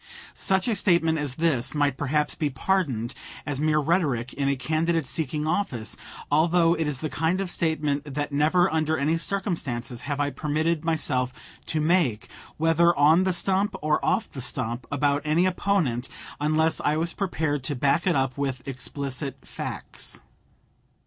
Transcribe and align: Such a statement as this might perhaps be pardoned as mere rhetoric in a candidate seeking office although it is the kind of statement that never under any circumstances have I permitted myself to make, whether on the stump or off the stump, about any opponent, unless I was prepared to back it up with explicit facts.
Such 0.33 0.67
a 0.67 0.75
statement 0.75 1.19
as 1.19 1.35
this 1.35 1.75
might 1.75 1.95
perhaps 1.95 2.33
be 2.33 2.49
pardoned 2.49 3.13
as 3.45 3.61
mere 3.61 3.77
rhetoric 3.77 4.33
in 4.33 4.49
a 4.49 4.55
candidate 4.55 5.05
seeking 5.05 5.45
office 5.45 5.95
although 6.31 6.73
it 6.73 6.87
is 6.87 7.01
the 7.01 7.07
kind 7.11 7.39
of 7.39 7.51
statement 7.51 8.11
that 8.15 8.31
never 8.31 8.67
under 8.73 8.97
any 8.97 9.19
circumstances 9.19 10.01
have 10.09 10.19
I 10.19 10.31
permitted 10.31 10.83
myself 10.83 11.31
to 11.67 11.79
make, 11.79 12.29
whether 12.57 12.95
on 12.95 13.25
the 13.25 13.31
stump 13.33 13.75
or 13.83 14.03
off 14.03 14.31
the 14.31 14.41
stump, 14.41 14.87
about 14.91 15.21
any 15.23 15.45
opponent, 15.45 16.09
unless 16.39 16.81
I 16.81 16.97
was 16.97 17.13
prepared 17.13 17.63
to 17.65 17.75
back 17.75 18.07
it 18.07 18.15
up 18.15 18.39
with 18.39 18.67
explicit 18.67 19.45
facts. 19.45 20.19